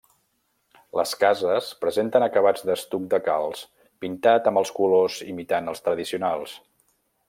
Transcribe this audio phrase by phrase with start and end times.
[0.99, 3.63] Les cases presenten acabats d'estuc de calç
[4.07, 6.61] pintat amb els colors imitant els tradicionals.